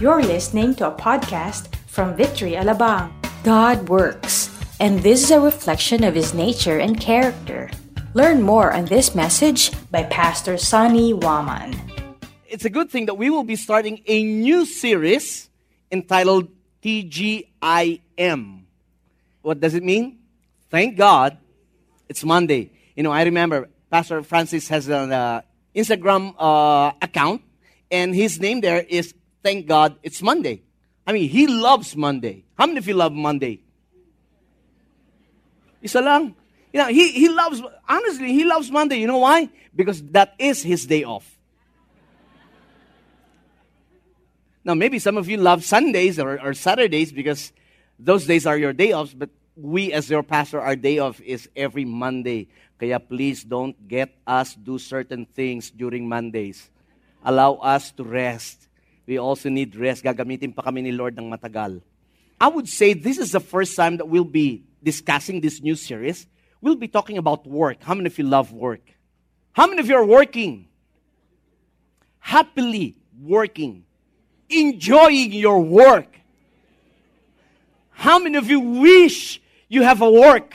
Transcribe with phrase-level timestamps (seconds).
[0.00, 3.10] You're listening to a podcast from Victory Alabang.
[3.42, 4.46] God works,
[4.78, 7.68] and this is a reflection of His nature and character.
[8.14, 11.74] Learn more on this message by Pastor Sonny Waman.
[12.46, 15.50] It's a good thing that we will be starting a new series
[15.90, 16.46] entitled
[16.80, 18.62] TGIM.
[19.42, 20.20] What does it mean?
[20.70, 21.38] Thank God
[22.08, 22.70] it's Monday.
[22.94, 25.42] You know, I remember Pastor Francis has an uh,
[25.74, 27.42] Instagram uh, account,
[27.90, 29.12] and his name there is
[29.42, 30.62] Thank God It's Monday.
[31.06, 32.44] I mean, he loves Monday.
[32.58, 33.62] How many of you love Monday?
[35.80, 36.34] Isa lang.
[36.72, 38.96] You know, he, he loves, honestly, he loves Monday.
[38.96, 39.48] You know why?
[39.74, 41.38] Because that is his day off.
[44.64, 47.52] Now, maybe some of you love Sundays or, or Saturdays because
[47.98, 51.48] those days are your day offs, but we as your pastor, our day off is
[51.56, 52.48] every Monday.
[52.78, 56.70] Kaya please don't get us do certain things during Mondays.
[57.24, 58.67] Allow us to rest.
[59.08, 60.04] We also need rest.
[60.04, 61.80] Gagamitin pa kami ni Lord ng matagal.
[62.36, 66.28] I would say this is the first time that we'll be discussing this new series.
[66.60, 67.80] We'll be talking about work.
[67.80, 68.84] How many of you love work?
[69.56, 70.68] How many of you are working?
[72.20, 73.88] Happily working.
[74.50, 76.20] Enjoying your work.
[77.96, 80.54] How many of you wish you have a work?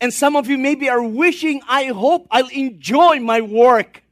[0.00, 4.04] And some of you maybe are wishing, I hope I'll enjoy my work.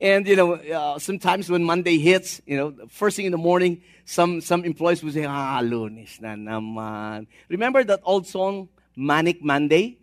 [0.00, 3.82] And you know, uh, sometimes when Monday hits, you know, first thing in the morning,
[4.04, 9.98] some some employees will say, "Ah, lunes na naman." Remember that old song, Manic Monday?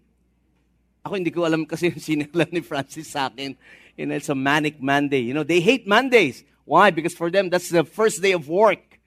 [1.05, 3.55] Ako hindi ko alam kasi yung sinila ni Francis sa akin.
[3.95, 5.23] You know, it's a Manic Monday.
[5.23, 6.43] You know, they hate Mondays.
[6.65, 6.91] Why?
[6.91, 8.99] Because for them, that's the first day of work.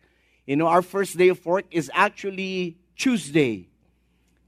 [0.46, 3.68] You know, our first day of work is actually Tuesday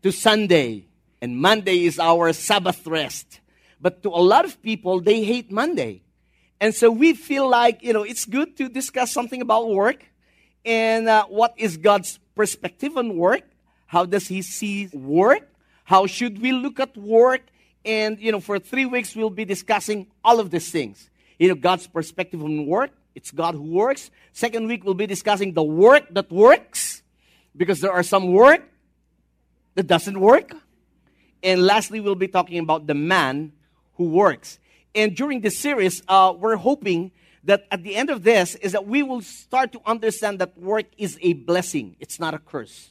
[0.03, 0.87] to Sunday.
[1.21, 3.41] And Monday is our Sabbath rest.
[3.81, 6.01] But to a lot of people, they hate Monday.
[6.61, 10.05] And so we feel like, you know, it's good to discuss something about work
[10.65, 13.43] and uh, what is God's perspective on work.
[13.87, 15.49] How does He see work?
[15.85, 17.43] How should we look at work?
[17.85, 21.09] And, you know, for three weeks, we'll be discussing all of these things.
[21.39, 22.91] You know, God's perspective on work.
[23.15, 24.11] It's God who works.
[24.33, 27.03] Second week, we'll be discussing the work that works
[27.57, 28.63] because there are some work
[29.75, 30.55] that doesn't work.
[31.43, 33.53] And lastly, we'll be talking about the man
[33.95, 34.59] who works.
[34.95, 37.13] And during this series, uh, we're hoping
[37.45, 40.87] that at the end of this is that we will start to understand that work
[40.99, 41.97] is a blessing.
[42.01, 42.91] It's not a curse.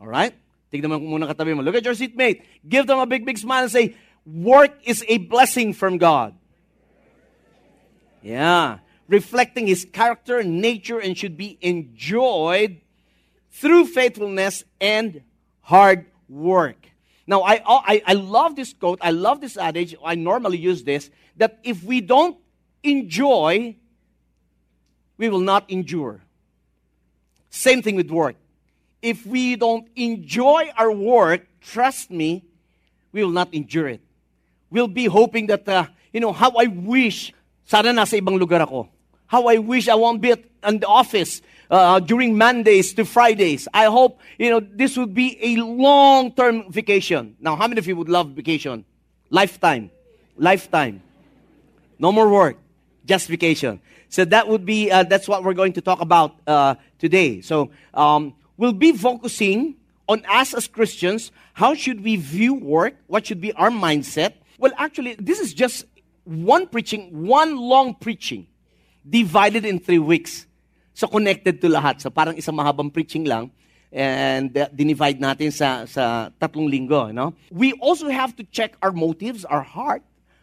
[0.00, 0.34] All right?
[0.72, 2.42] Look at your seatmate.
[2.68, 3.96] Give them a big, big smile and say,
[4.26, 6.34] work is a blessing from God.
[8.22, 8.78] Yeah.
[9.08, 12.80] Reflecting his character, nature, and should be enjoyed
[13.50, 15.22] through faithfulness and
[15.60, 16.88] hard work.
[17.26, 18.98] Now, I, I, I love this quote.
[19.00, 19.94] I love this adage.
[20.04, 22.36] I normally use this that if we don't
[22.82, 23.76] enjoy,
[25.18, 26.20] we will not endure.
[27.50, 28.36] Same thing with work.
[29.00, 32.44] If we don't enjoy our work, trust me,
[33.12, 34.00] we will not endure it.
[34.70, 37.32] We'll be hoping that, uh, you know, how I wish
[37.64, 38.88] sana nasa ibang lugar ako.
[39.26, 41.40] How I wish I won't be at, in the office
[41.72, 43.66] uh, during Mondays to Fridays.
[43.72, 47.34] I hope, you know, this would be a long-term vacation.
[47.40, 48.84] Now, how many of you would love vacation?
[49.30, 49.90] Lifetime.
[50.36, 51.02] Lifetime.
[51.98, 52.58] No more work.
[53.06, 53.80] Just vacation.
[54.10, 57.40] So that would be, uh, that's what we're going to talk about uh, today.
[57.40, 61.32] So um, we'll be focusing on us as Christians.
[61.54, 62.94] How should we view work?
[63.06, 64.34] What should be our mindset?
[64.58, 65.86] Well, actually, this is just
[66.24, 68.46] one preaching, one long preaching,
[69.08, 70.46] divided in three weeks.
[70.94, 72.00] So connected to lahat.
[72.00, 73.50] So parang isang mahabang preaching lang
[73.92, 77.12] and uh, dinivide natin sa, sa tatlong linggo.
[77.12, 77.34] No?
[77.52, 80.02] We also have to check our motives, our heart,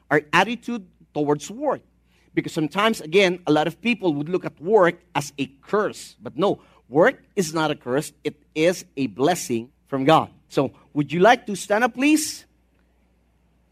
[0.09, 1.81] our attitude towards work.
[2.33, 6.15] Because sometimes, again, a lot of people would look at work as a curse.
[6.21, 10.29] But no, work is not a curse, it is a blessing from God.
[10.47, 12.45] So, would you like to stand up, please?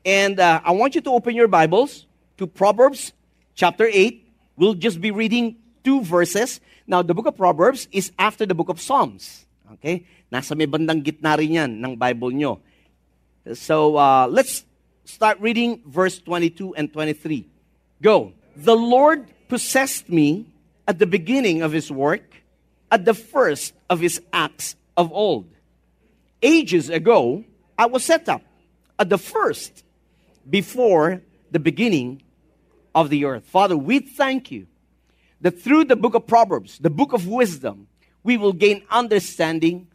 [0.03, 3.13] And uh, I want you to open your Bibles to Proverbs
[3.53, 4.25] chapter 8.
[4.55, 5.57] We'll just be reading
[5.87, 6.59] two verses.
[6.83, 9.47] Now, the book of Proverbs is after the book of Psalms.
[9.79, 10.03] Okay?
[10.27, 12.59] Nasa may bandang gitna rin yan ng Bible nyo.
[13.55, 14.67] So, uh, let's
[15.07, 17.47] start reading verse 22 and 23.
[18.03, 18.35] Go.
[18.59, 20.51] The Lord possessed me
[20.83, 22.43] at the beginning of his work,
[22.91, 25.47] at the first of his acts of old.
[26.43, 27.47] Ages ago,
[27.79, 28.43] I was set up
[28.99, 29.87] at the first,
[30.43, 32.23] before the beginning
[32.91, 33.47] of the earth.
[33.47, 34.67] Father, we thank you
[35.41, 37.87] that through the book of Proverbs, the book of wisdom,
[38.23, 39.87] we will gain understanding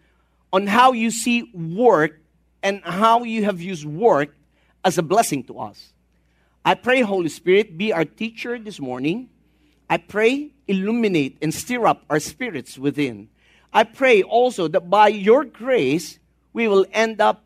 [0.52, 2.20] on how you see work
[2.62, 4.34] and how you have used work
[4.84, 5.92] as a blessing to us.
[6.64, 9.30] I pray, Holy Spirit, be our teacher this morning.
[9.90, 13.28] I pray, illuminate and stir up our spirits within.
[13.72, 16.18] I pray also that by your grace,
[16.52, 17.44] we will end up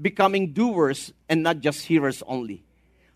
[0.00, 2.64] becoming doers and not just hearers only.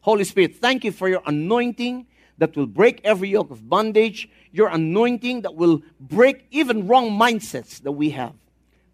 [0.00, 2.06] Holy Spirit, thank you for your anointing
[2.38, 7.80] that will break every yoke of bondage, your anointing that will break even wrong mindsets
[7.82, 8.34] that we have.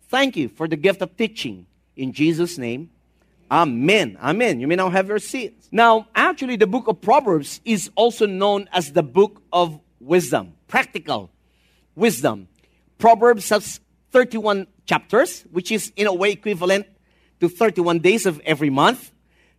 [0.09, 1.67] Thank you for the gift of teaching.
[1.97, 2.91] In Jesus' name,
[3.51, 4.17] Amen.
[4.23, 4.61] Amen.
[4.61, 5.69] You may now have your seats.
[5.73, 11.31] Now, actually, the book of Proverbs is also known as the book of wisdom, practical
[11.97, 12.47] wisdom.
[12.99, 13.81] Proverbs has
[14.13, 16.87] 31 chapters, which is in a way equivalent
[17.41, 19.11] to 31 days of every month.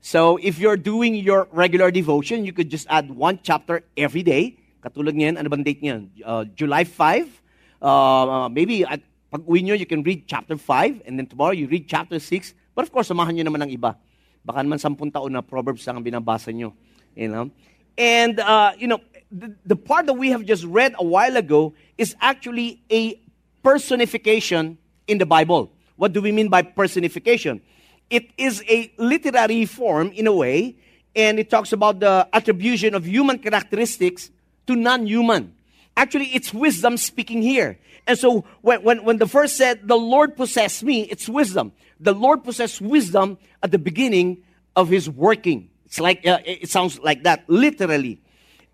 [0.01, 4.57] So if you're doing your regular devotion, you could just add one chapter every day.
[4.81, 6.09] Katulad ngayon, ano bang date ngayon?
[6.25, 7.29] Uh, July 5.
[7.77, 8.97] Uh, maybe at
[9.29, 12.53] pag uwi nyo, you can read chapter 5, and then tomorrow you read chapter 6.
[12.73, 13.95] But of course, samahan nyo naman ng iba.
[14.41, 16.73] Baka naman sampung taon na Proverbs ang binabasa nyo.
[17.13, 17.45] You know?
[17.93, 18.99] And, uh, you know,
[19.29, 23.21] the, the part that we have just read a while ago is actually a
[23.61, 25.71] personification in the Bible.
[25.95, 27.61] What do we mean by personification?
[28.11, 30.75] It is a literary form in a way,
[31.15, 34.29] and it talks about the attribution of human characteristics
[34.67, 35.55] to non human.
[35.95, 37.79] Actually, it's wisdom speaking here.
[38.05, 41.71] And so when, when, when the verse said, The Lord possessed me, it's wisdom.
[42.01, 44.43] The Lord possessed wisdom at the beginning
[44.75, 45.69] of his working.
[45.85, 48.21] It's like, uh, it sounds like that, literally.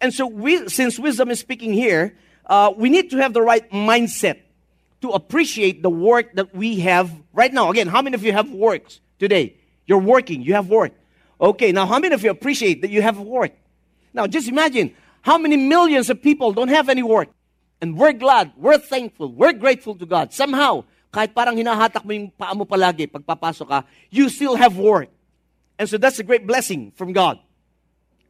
[0.01, 2.17] And so, we, since wisdom is speaking here,
[2.47, 4.39] uh, we need to have the right mindset
[5.01, 7.69] to appreciate the work that we have right now.
[7.69, 9.55] Again, how many of you have works today?
[9.85, 10.93] You're working, you have work.
[11.39, 13.51] Okay, now how many of you appreciate that you have work?
[14.13, 17.29] Now, just imagine how many millions of people don't have any work.
[17.81, 20.33] And we're glad, we're thankful, we're grateful to God.
[20.33, 23.79] Somehow, kahit parang hinahatak mo yung paa mo palagi pagpapasok ka,
[24.09, 25.09] you still have work.
[25.77, 27.37] And so that's a great blessing from God.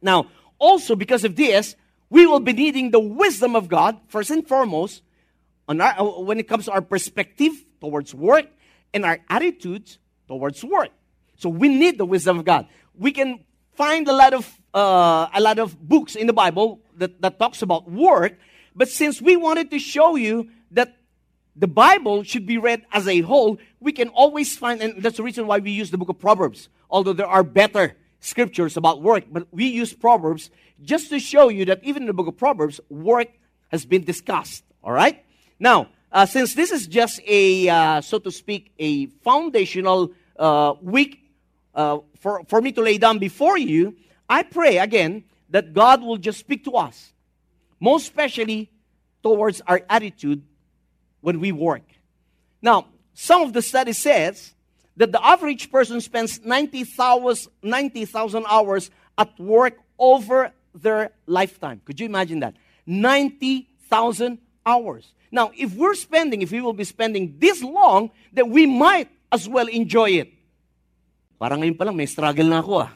[0.02, 0.28] Now,
[0.60, 1.74] also because of this,
[2.10, 5.02] we will be needing the wisdom of God, first and foremost,
[5.68, 8.46] on our, when it comes to our perspective towards work
[8.92, 9.98] and our attitudes
[10.28, 10.90] towards work.
[11.36, 12.68] So we need the wisdom of God.
[12.94, 13.40] We can
[13.74, 17.62] find a lot of uh, a lot of books in the Bible that, that talks
[17.62, 18.38] about work,
[18.76, 20.96] but since we wanted to show you that
[21.56, 25.22] the Bible should be read as a whole, we can always find, and that's the
[25.22, 29.24] reason why we use the book of Proverbs, although there are better scriptures about work,
[29.30, 30.50] but we use Proverbs
[30.82, 33.28] just to show you that even in the book of Proverbs, work
[33.68, 34.64] has been discussed.
[34.84, 35.24] All right?
[35.58, 41.24] Now, uh, since this is just a, uh, so to speak, a foundational uh, week
[41.74, 43.96] uh, for, for me to lay down before you,
[44.28, 47.12] I pray again that God will just speak to us,
[47.80, 48.70] most especially
[49.22, 50.42] towards our attitude
[51.20, 51.82] when we work.
[52.60, 54.54] Now, some of the study says
[54.96, 58.06] that the average person spends 90,000 90,
[58.48, 61.80] hours at work over their lifetime.
[61.84, 62.54] Could you imagine that?
[62.86, 65.12] 90,000 hours.
[65.30, 69.48] Now, if we're spending, if we will be spending this long, then we might as
[69.48, 70.32] well enjoy it.
[71.38, 72.90] Parang ngayon pa lang, may struggle na ako ah.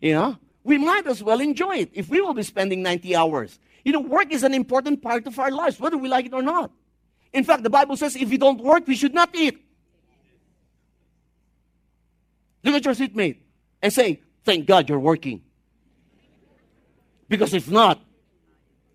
[0.00, 0.32] You know?
[0.64, 3.58] We might as well enjoy it if we will be spending 90 hours.
[3.84, 6.42] You know, work is an important part of our lives, whether we like it or
[6.42, 6.72] not.
[7.34, 9.60] In fact, the Bible says if we don't work, we should not eat.
[12.62, 13.42] Look at your seatmate
[13.82, 15.42] and say, Thank God you're working.
[17.28, 18.00] Because if not,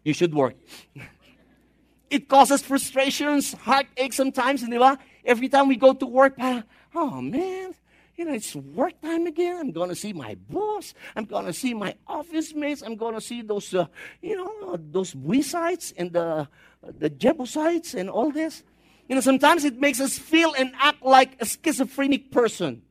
[0.04, 0.56] you should work.
[2.10, 4.98] it causes frustrations, heartache sometimes, di ba?
[5.26, 7.74] Every time we go to work, oh man,
[8.20, 9.58] you know, it's work time again.
[9.58, 10.94] I'm going to see my boss.
[11.16, 12.82] I'm going to see my office mates.
[12.82, 13.88] I'm going to see those, uh,
[14.22, 16.48] you know, those Buisites and the,
[16.84, 18.64] the Jebusites and all this.
[19.08, 22.82] You know, sometimes it makes us feel and act like a schizophrenic person.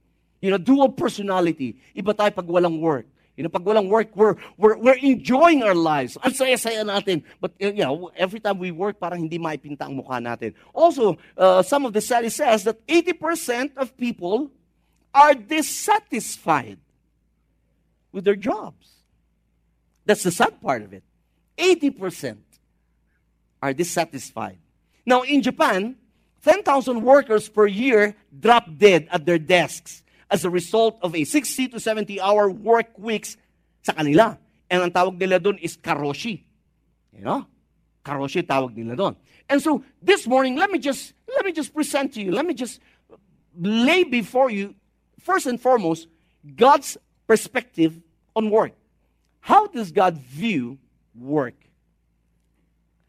[0.41, 1.77] You know, dual personality.
[1.95, 3.07] Iba tayo pag walang work.
[3.39, 6.19] You know, pag walang work, we're, we're, we're enjoying our lives.
[6.27, 7.23] Ang saya-saya natin.
[7.41, 10.59] But, you know, every time we work, parang hindi maipinta ang mukha natin.
[10.75, 14.51] Also, uh, some of the study says that 80% of people
[15.15, 16.83] are dissatisfied
[18.11, 19.07] with their jobs.
[20.05, 21.05] That's the sad part of it.
[21.57, 22.43] 80%
[23.63, 24.59] are dissatisfied.
[25.07, 25.95] Now, in Japan,
[26.43, 26.67] 10,000
[27.03, 31.81] workers per year drop dead at their desks as a result of a 60 to
[31.81, 33.37] 70 hour work weeks
[33.83, 34.39] sa kanila.
[34.69, 36.45] And ang tawag nila doon is karoshi.
[37.17, 37.47] You know?
[38.05, 39.17] Karoshi tawag nila doon.
[39.49, 42.33] And so this morning, let me just let me just present to you.
[42.33, 42.81] Let me just
[43.57, 44.77] lay before you
[45.21, 46.07] first and foremost
[46.45, 48.01] God's perspective
[48.37, 48.73] on work.
[49.41, 50.79] How does God view
[51.17, 51.57] work?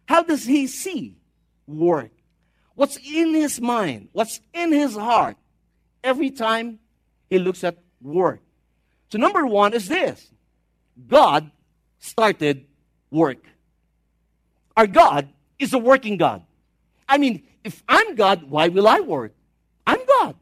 [0.08, 1.18] How does he see
[1.68, 2.12] work?
[2.76, 4.08] What's in his mind?
[4.14, 5.36] What's in his heart
[6.04, 6.80] every time
[7.30, 8.42] he looks at work.
[9.12, 10.30] So, number one is this
[11.08, 11.52] God
[12.00, 12.66] started
[13.12, 13.46] work.
[14.78, 16.44] our God is a working God.
[17.08, 19.34] I mean, if I'm God, why will I work?
[19.86, 20.36] I'm God.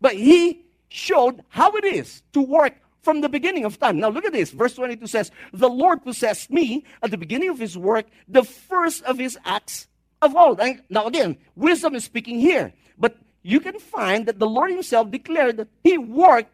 [0.00, 2.74] But He showed how it is to work
[3.06, 4.00] from the beginning of time.
[4.00, 4.50] Now look at this.
[4.50, 9.04] Verse 22 says, The Lord possessed me at the beginning of his work, the first
[9.04, 9.86] of his acts
[10.20, 10.60] of all.
[10.60, 12.72] And now again, wisdom is speaking here.
[12.98, 16.50] But you can find that the Lord himself declared that he worked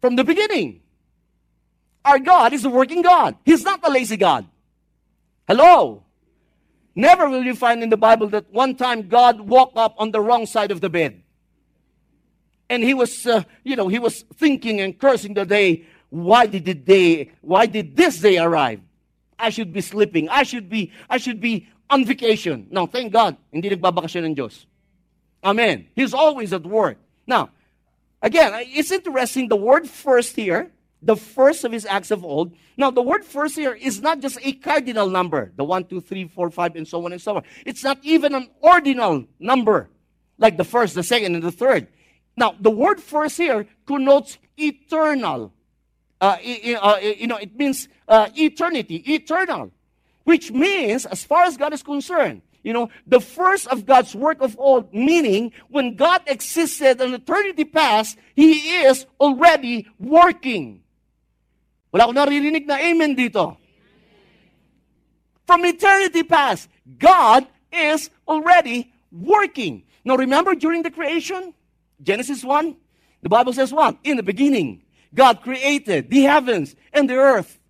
[0.00, 0.80] from the beginning.
[2.04, 3.36] Our God is a working God.
[3.44, 4.46] He's not a lazy God.
[5.46, 6.02] Hello?
[6.94, 10.20] Never will you find in the Bible that one time God woke up on the
[10.20, 11.20] wrong side of the bed
[12.70, 15.84] and he was, uh, you know, he was thinking and cursing the day.
[16.08, 17.32] Why did the day?
[17.42, 18.80] Why did this day arrive?
[19.38, 20.30] I should be sleeping.
[20.30, 22.68] I should be, I should be on vacation.
[22.70, 24.64] Now, thank God, hindi nagbabakasyon ng Diyos.
[25.46, 25.86] Amen.
[25.94, 26.98] He's always at work.
[27.24, 27.50] Now,
[28.20, 29.46] again, it's interesting.
[29.46, 32.52] The word first here, the first of his acts of old.
[32.76, 36.26] Now, the word first here is not just a cardinal number, the one, two, three,
[36.26, 37.44] four, five, and so on and so on.
[37.64, 39.88] It's not even an ordinal number,
[40.36, 41.86] like the first, the second, and the third.
[42.36, 45.52] Now, the word first here connotes eternal.
[46.20, 46.38] Uh,
[46.82, 49.70] uh, you know, it means uh, eternity, eternal,
[50.24, 54.42] which means, as far as God is concerned, you know, the first of God's work
[54.42, 60.82] of all, meaning when God existed in eternity past, He is already working.
[61.94, 63.54] Wala akong naririnig na amen dito.
[65.46, 66.66] From eternity past,
[66.98, 69.86] God is already working.
[70.02, 71.54] Now remember during the creation,
[72.02, 72.74] Genesis 1,
[73.22, 73.94] the Bible says what?
[74.02, 74.82] In the beginning,
[75.14, 77.62] God created the heavens and the earth.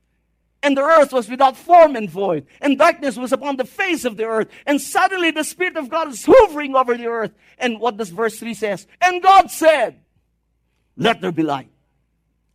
[0.66, 4.16] And the earth was without form and void, and darkness was upon the face of
[4.16, 4.48] the earth.
[4.66, 7.30] And suddenly the Spirit of God is hovering over the earth.
[7.56, 8.88] And what does verse 3 says?
[9.00, 10.00] And God said,
[10.96, 11.70] Let there be light.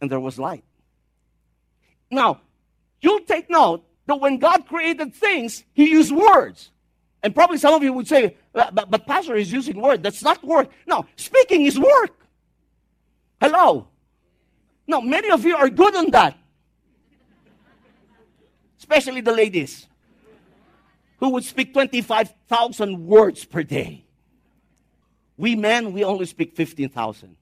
[0.01, 0.65] And there was light.
[2.09, 2.41] Now,
[2.99, 6.69] you'll take note that when God created things, He used words.
[7.23, 10.03] And probably some of you would say, but, but, pastor is using word.
[10.03, 10.69] That's not work.
[10.85, 12.19] No, speaking is work.
[13.39, 13.87] Hello.
[14.85, 16.37] No, many of you are good on that.
[18.81, 19.87] Especially the ladies
[21.19, 24.03] who would speak 25,000 words per day.
[25.37, 27.37] We men, we only speak 15,000.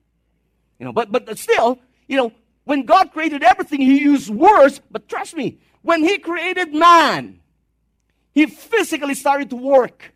[0.78, 2.32] You know, but, but still, you know,
[2.66, 4.80] when God created everything, He used words.
[4.92, 7.40] But trust me, when He created man,
[8.40, 10.14] he physically started to work.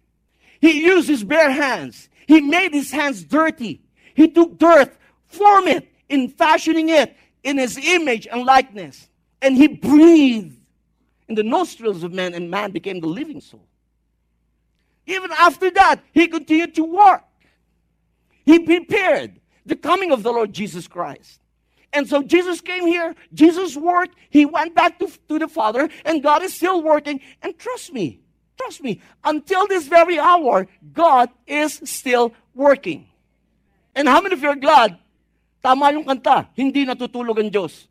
[0.62, 2.10] He used his bare hands.
[2.28, 3.82] He made his hands dirty.
[4.16, 9.10] He took dirt, formed it in fashioning it in his image and likeness.
[9.42, 10.58] And he breathed
[11.28, 13.66] in the nostrils of man, and man became the living soul.
[15.06, 17.24] Even after that, he continued to work.
[18.46, 21.40] He prepared the coming of the Lord Jesus Christ.
[21.94, 26.24] And so Jesus came here, Jesus worked, he went back to, to the Father, and
[26.24, 27.22] God is still working.
[27.42, 28.20] And trust me,
[28.58, 33.08] trust me, until this very hour, God is still working.
[33.96, 34.98] And how many of you are glad?
[35.62, 37.88] Tama yung kanta, hindi natutulog ang Diyos.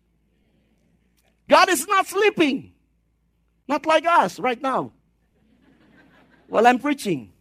[1.49, 2.72] God is not sleeping.
[3.69, 4.93] Not like us right now.
[6.49, 7.33] While I'm preaching.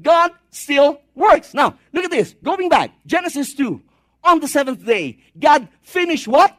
[0.00, 1.54] God still works.
[1.54, 2.34] Now, look at this.
[2.42, 3.80] Going back, Genesis 2
[4.24, 6.56] on the seventh day, God finished what?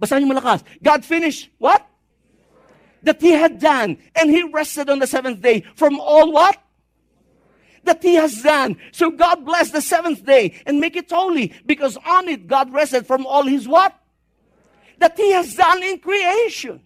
[0.00, 0.62] Basahin malakas.
[0.82, 1.86] God finished what?
[3.02, 3.98] That He had done.
[4.16, 6.58] And He rested on the seventh day from all what?
[7.84, 8.76] That He has done.
[8.92, 13.06] So God blessed the seventh day and make it holy because on it God rested
[13.06, 13.94] from all His what?
[14.98, 16.80] That He has done in creation.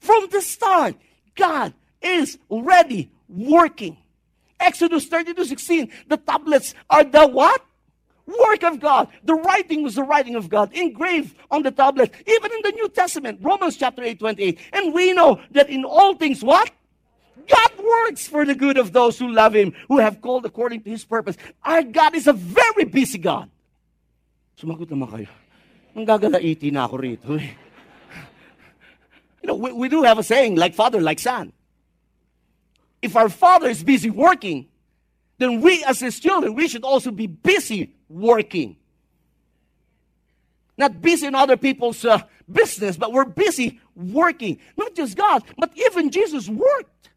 [0.00, 0.94] From the start,
[1.34, 3.96] God is already working.
[4.58, 7.62] Exodus 32 16, the tablets are the what?
[8.28, 9.08] work of God.
[9.24, 12.88] The writing was the writing of God, engraved on the tablet, even in the New
[12.88, 14.58] Testament, Romans chapter 8, 28.
[14.72, 16.70] And we know that in all things, what?
[17.48, 20.90] God works for the good of those who love Him, who have called according to
[20.90, 21.36] His purpose.
[21.64, 23.48] Our God is a very busy God.
[24.60, 25.30] Sumagot naman kayo.
[25.96, 27.32] Ang gagalaiti na ako rito.
[27.40, 27.67] Eh.
[29.48, 31.52] Know, we, we do have a saying, like father, like son.
[33.00, 34.68] If our father is busy working,
[35.38, 38.76] then we as his children, we should also be busy working.
[40.76, 44.58] Not busy in other people's uh, business, but we're busy working.
[44.76, 47.08] Not just God, but even Jesus worked.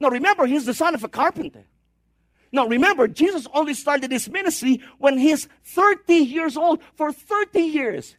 [0.00, 1.64] Now remember, he's the son of a carpenter.
[2.50, 6.82] Now remember, Jesus only started his ministry when he's 30 years old.
[6.96, 8.16] For 30 years.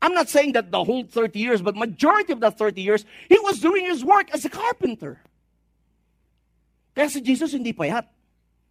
[0.00, 3.38] I'm not saying that the whole 30 years, but majority of that 30 years, he
[3.40, 5.18] was doing his work as a carpenter.
[6.94, 8.06] Kaya si Jesus hindi payat.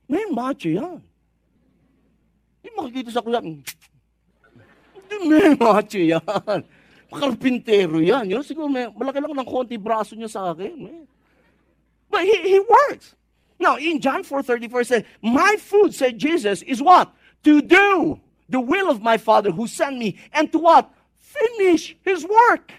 [0.08, 1.04] May macho yan.
[2.64, 3.44] Hindi makikita sa kuya.
[3.44, 3.60] Mm,
[4.96, 6.64] hindi may macho yan.
[7.12, 8.28] karpintero yan.
[8.28, 10.76] Yun, siguro may, malaki lang ng konti braso niya sa akin.
[10.76, 11.04] Man.
[12.12, 13.16] But he, he works.
[13.60, 17.12] Now, in John 4.34 said, My food, said Jesus, is what?
[17.44, 18.20] To do
[18.50, 20.20] the will of my Father who sent me.
[20.32, 20.92] And to what?
[21.28, 22.72] Finish his work.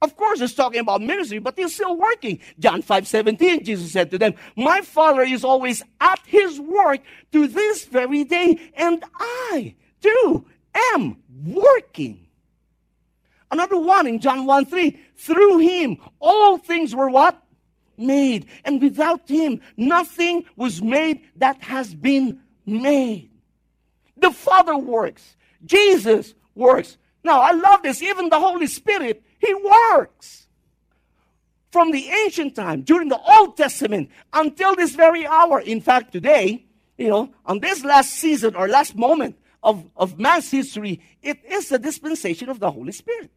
[0.00, 2.40] Of course, he's talking about ministry, but he's still working.
[2.58, 7.00] John 5 17, Jesus said to them, My Father is always at his work
[7.32, 10.46] to this very day, and I too
[10.92, 12.26] am working.
[13.50, 17.40] Another one in John 1 3, through him all things were what?
[17.96, 18.46] Made.
[18.64, 23.30] And without him, nothing was made that has been made.
[24.16, 25.36] The Father works.
[25.64, 26.96] Jesus works.
[27.24, 28.02] Now, I love this.
[28.02, 30.46] Even the Holy Spirit he works.
[31.70, 35.58] From the ancient time, during the Old Testament, until this very hour.
[35.60, 36.66] In fact, today,
[36.98, 41.70] you know, on this last season or last moment of, of man's history, it is
[41.70, 43.30] the dispensation of the Holy Spirit.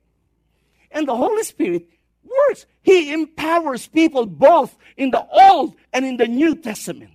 [0.91, 1.87] And the Holy Spirit
[2.23, 2.65] works.
[2.81, 7.11] He empowers people both in the Old and in the New Testament.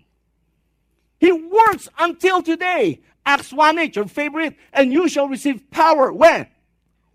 [1.19, 3.03] He works until today.
[3.27, 6.47] Acts 1 8, your favorite, and you shall receive power when?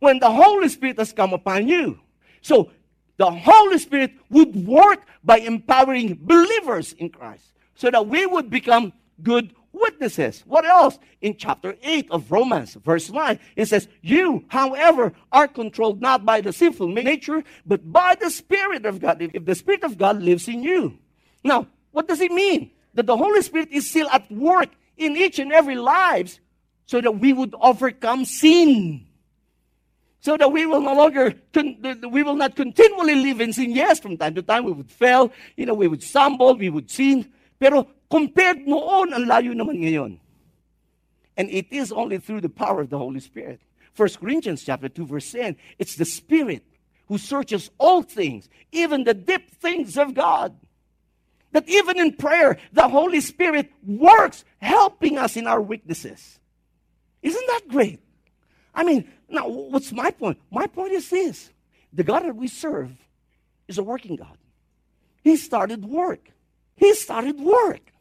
[0.05, 1.99] when the Holy Spirit has come upon you.
[2.41, 2.71] So
[3.17, 8.93] the Holy Spirit would work by empowering believers in Christ so that we would become
[9.23, 10.43] good witnesses.
[10.45, 10.99] What else?
[11.21, 16.39] In chapter 8 of Romans, verse 9, it says, You, however, are controlled not by
[16.39, 20.47] the sinful nature, but by the Spirit of God, if the Spirit of God lives
[20.47, 20.99] in you.
[21.43, 22.71] Now, what does it mean?
[22.93, 26.39] That the Holy Spirit is still at work in each and every lives
[26.85, 29.05] so that we would overcome sin
[30.25, 31.35] so that we will no longer,
[32.09, 33.69] we will not continually live in sin.
[33.69, 36.89] Yes, from time to time we would fail, you know, we would stumble, we would
[36.89, 37.31] sin.
[37.59, 40.17] Pero compared noon, ang layo naman ngayon.
[41.37, 43.61] And it is only through the power of the Holy Spirit.
[43.95, 46.65] 1 Corinthians chapter 2 verse 10, it's the Spirit
[47.05, 50.57] who searches all things, even the deep things of God.
[51.55, 56.37] That even in prayer, the Holy Spirit works helping us in our weaknesses.
[57.21, 58.01] Isn't that great?
[58.73, 60.37] I mean, now, what's my point?
[60.51, 61.49] My point is this
[61.93, 62.91] the God that we serve
[63.69, 64.37] is a working God.
[65.23, 66.29] He started work.
[66.75, 67.93] He started work.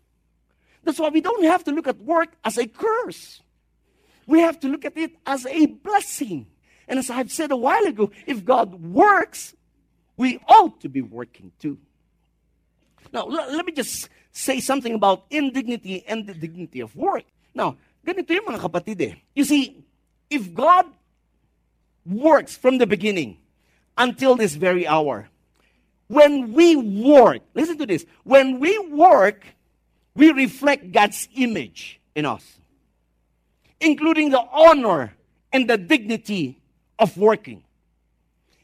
[0.83, 3.41] That's why we don't have to look at work as a curse.
[4.27, 6.49] We have to look at it as a blessing.
[6.89, 9.55] And as I've said a while ago, if God works,
[10.17, 11.79] we ought to be working too.
[13.15, 17.23] Now, let me just say something about indignity and the dignity of work.
[17.55, 19.15] Now, ganito yung mga kapatid eh.
[19.39, 19.87] You see,
[20.29, 20.91] if God
[22.05, 23.39] works from the beginning
[23.97, 25.29] until this very hour.
[26.09, 28.05] When we work, listen to this.
[28.25, 29.47] When we work,
[30.15, 32.45] we reflect God's image in us,
[33.81, 35.15] including the honor
[35.53, 36.59] and the dignity
[36.99, 37.63] of working.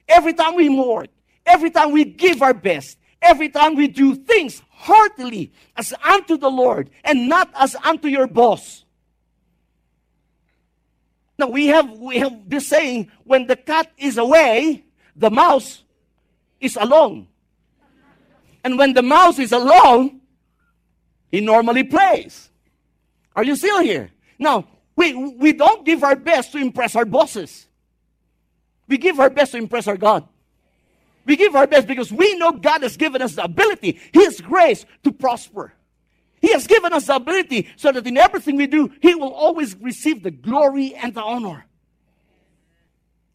[0.08, 1.08] Every time we work,
[1.46, 6.50] every time we give our best, every time we do things heartily as unto the
[6.50, 8.85] Lord and not as unto your boss,
[11.38, 14.85] now we have we have this saying when the cat is away,
[15.16, 15.83] the mouse
[16.61, 17.28] is alone.
[18.62, 20.20] And when the mouse is alone,
[21.30, 22.50] he normally plays.
[23.35, 24.11] Are you still here?
[24.38, 27.66] Now, we, we don't give our best to impress our bosses.
[28.88, 30.28] We give our best to impress our God.
[31.24, 34.87] We give our best because we know God has given us the ability, His grace
[35.04, 35.74] to prosper.
[36.40, 39.76] He has given us the ability so that in everything we do, He will always
[39.76, 41.66] receive the glory and the honor.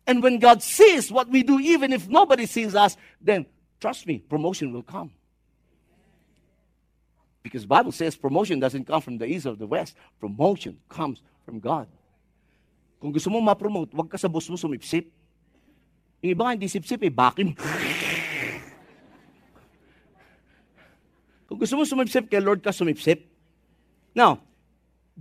[0.08, 3.46] And when God sees what we do, even if nobody sees us, then
[3.80, 5.12] trust me, promotion will come.
[7.42, 9.96] Because the Bible says promotion doesn't come from the east or the west.
[10.20, 11.88] Promotion comes from God.
[13.00, 15.06] Kung gusto mo ma-promote, huwag ka sa boss mo sumipsip.
[16.26, 17.54] Yung iba hindi sipsip eh, bakin.
[21.46, 23.22] Kung gusto mo sumipsip kay Lord ka sumipsip.
[24.18, 24.42] Now,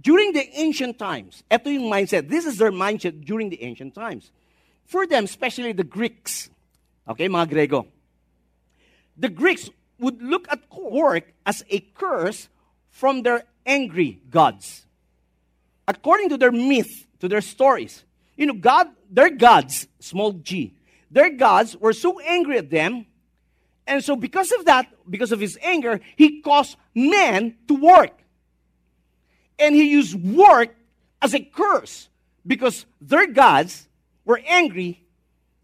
[0.01, 2.33] during the ancient times, ito yung mindset.
[2.33, 4.33] This is their mindset during the ancient times.
[4.89, 6.49] For them, especially the Greeks,
[7.05, 7.85] okay, mga Grego,
[9.13, 9.69] the Greeks
[10.01, 12.49] would look at work as a curse
[12.89, 14.89] from their angry gods.
[15.85, 18.09] According to their myth, to their stories,
[18.41, 20.73] you know, God, their gods, small g,
[21.15, 23.07] their gods were so angry at them
[23.87, 28.19] and so, because of that, because of his anger, he caused men to work.
[29.59, 30.75] And he used work
[31.21, 32.09] as a curse
[32.47, 33.89] because their gods
[34.25, 35.05] were angry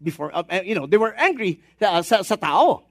[0.01, 2.83] before, uh, uh, you know, they were angry uh, sa, sa tao.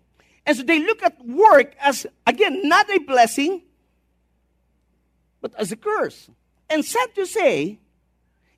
[0.46, 3.62] And so they look at work as, again, not a blessing,
[5.40, 6.29] but as a curse.
[6.68, 7.79] And sad to say,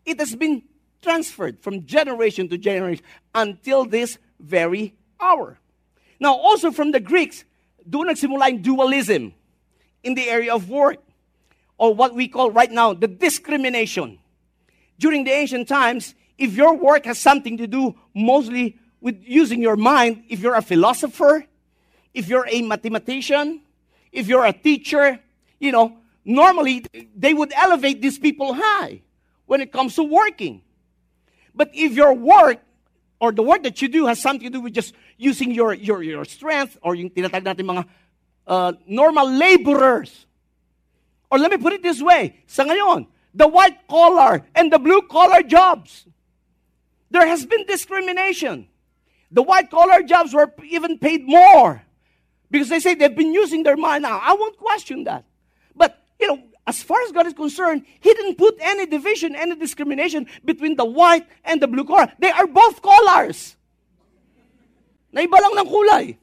[0.05, 0.63] it has been
[1.03, 5.59] transferred from generation to generation until this very hour.
[6.19, 7.45] Now, also from the Greeks,
[7.89, 9.35] doon nagsimula yung dualism
[10.03, 10.99] in the area of work,
[11.79, 14.19] or what we call right now the discrimination.
[14.99, 19.77] During the ancient times, if your work has something to do mostly with using your
[19.77, 21.45] mind, if you're a philosopher,
[22.15, 23.63] if you're a mathematician,
[24.13, 25.19] if you're a teacher,
[25.59, 26.85] you know, normally
[27.17, 29.03] they would elevate these people high
[29.47, 30.63] when it comes to working.
[31.55, 32.59] But if your work
[33.21, 36.03] or the work that you do has something to do with just using your, your,
[36.03, 37.87] your strength or yung tinatag natin mga
[38.47, 40.27] uh, normal laborers.
[41.31, 45.03] Or let me put it this way, sa ngayon, the white collar and the blue
[45.03, 46.05] collar jobs,
[47.11, 48.67] there has been discrimination.
[49.31, 51.83] The white collar jobs were even paid more
[52.51, 54.21] because they say they've been using their mind now.
[54.21, 55.25] I won't question that.
[55.75, 59.57] But, you know, as far as God is concerned, He didn't put any division, any
[59.57, 62.13] discrimination between the white and the blue collar.
[62.19, 63.57] They are both collars.
[65.13, 66.17] Naiba lang ng kulay.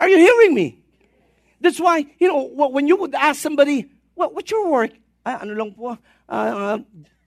[0.00, 0.80] Are you hearing me?
[1.60, 4.96] That's why, you know, when you would ask somebody, what, what's your work?
[5.20, 6.78] Ah, ano lang po, uh,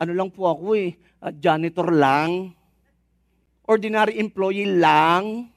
[0.01, 2.57] ano lang po ako eh, uh, janitor lang,
[3.69, 5.53] ordinary employee lang,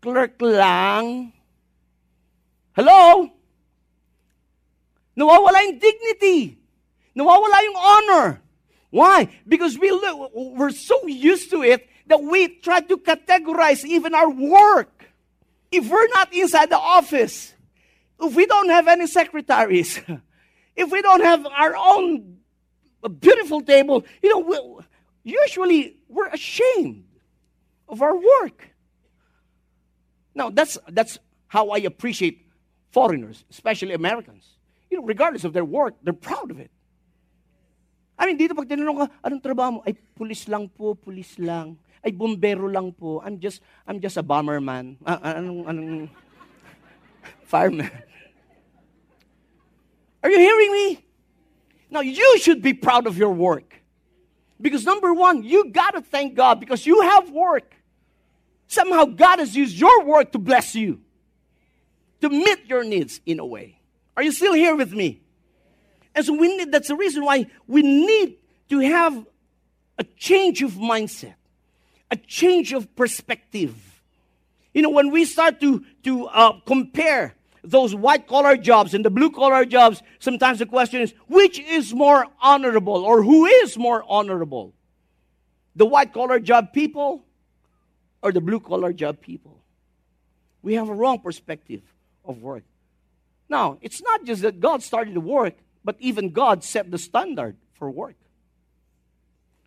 [0.00, 1.28] clerk lang.
[2.72, 3.28] Hello?
[5.16, 6.58] Nawawala yung dignity.
[7.16, 8.42] Nawawala yung honor.
[8.90, 9.28] Why?
[9.46, 14.30] Because we look, we're so used to it that we try to categorize even our
[14.30, 15.06] work.
[15.70, 17.54] If we're not inside the office,
[18.20, 20.00] if we don't have any secretaries,
[20.76, 22.38] if we don't have our own
[23.08, 24.84] beautiful table, you know, we,
[25.24, 27.04] usually we're ashamed
[27.88, 28.70] of our work.
[30.34, 32.46] Now, that's, that's how I appreciate
[32.90, 34.53] foreigners, especially Americans.
[34.94, 36.70] You know, regardless of their work, they're proud of it.
[38.16, 39.80] I mean, dito pag tinanong ka, anong trabaho mo?
[39.82, 41.74] Ay, pulis lang po, pulis lang.
[41.98, 43.18] Ay, bombero lang po.
[43.18, 43.58] I'm just,
[43.90, 44.94] I'm just a bomberman.
[45.02, 46.06] Ah, anong, anong,
[47.50, 47.90] fireman.
[50.22, 50.86] Are you hearing me?
[51.90, 53.74] Now, you should be proud of your work.
[54.62, 57.74] Because number one, you got to thank God because you have work.
[58.70, 61.02] Somehow God has used your work to bless you,
[62.22, 63.82] to meet your needs in a way.
[64.16, 65.20] Are you still here with me?
[66.14, 68.36] And so we need, that's the reason why we need
[68.68, 69.26] to have
[69.98, 71.34] a change of mindset,
[72.10, 73.74] a change of perspective.
[74.72, 79.10] You know, when we start to, to uh, compare those white collar jobs and the
[79.10, 84.04] blue collar jobs, sometimes the question is which is more honorable or who is more
[84.06, 84.74] honorable?
[85.76, 87.24] The white collar job people
[88.22, 89.58] or the blue collar job people?
[90.62, 91.82] We have a wrong perspective
[92.24, 92.64] of work.
[93.48, 95.54] Now, it's not just that God started the work,
[95.84, 98.16] but even God set the standard for work.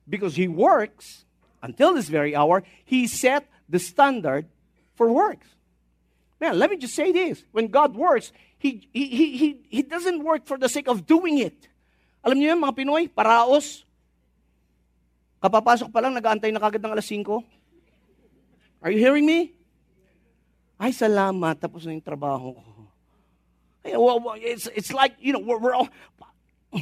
[0.10, 1.26] Because He works
[1.62, 4.48] until this very hour, He set the standard
[4.96, 5.48] for works.
[6.40, 7.44] Man, let me just say this.
[7.52, 11.70] When God works, He, he, he, he, doesn't work for the sake of doing it.
[12.26, 13.86] Alam niyo yun, mga Pinoy, paraos.
[15.38, 17.46] Kapapasok pa lang, nag-aantay na kagad ng alas 5.
[18.82, 19.54] Are you hearing me?
[20.82, 21.58] Ay, salamat.
[21.62, 22.77] Tapos na yung trabaho ko.
[23.88, 25.90] Eh, well, it's, it's like, you know, we're, we're all,
[26.74, 26.82] ah,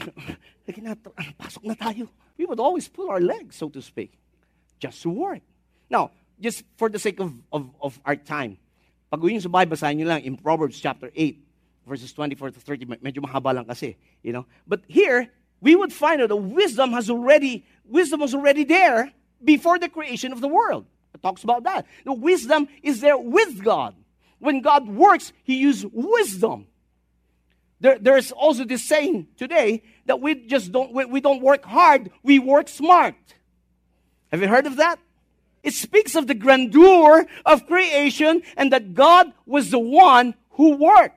[1.40, 2.10] pasok na tayo.
[2.38, 4.18] We would always pull our legs, so to speak,
[4.80, 5.42] just to work.
[5.90, 8.58] Now, just for the sake of, of, of our time,
[9.12, 11.38] pag yun sa Bible, basahin nyo lang in Proverbs chapter 8,
[11.86, 14.46] verses 24 to 30, medyo mahaba lang kasi, you know.
[14.68, 15.30] But here,
[15.62, 19.14] we would find out that wisdom has already, wisdom was already there
[19.44, 20.86] before the creation of the world.
[21.14, 21.86] It talks about that.
[22.04, 23.96] The wisdom is there with God.
[24.40, 26.68] When God works, He uses wisdom.
[27.80, 32.12] There, there's also this saying today that we just don't we, we don't work hard,
[32.24, 33.16] we work smart.
[34.32, 35.00] Have you heard of that?
[35.64, 41.16] It speaks of the grandeur of creation and that God was the one who worked.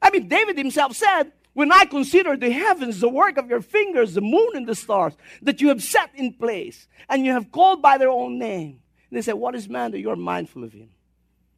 [0.00, 4.14] I mean, David himself said, When I consider the heavens, the work of your fingers,
[4.14, 7.82] the moon and the stars that you have set in place, and you have called
[7.82, 8.80] by their own name.
[9.10, 10.90] And they said, What is man that you are mindful of him?